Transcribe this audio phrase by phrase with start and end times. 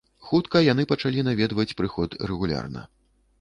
[0.27, 2.81] Хутка яны пачалі наведваць прыход рэгулярна.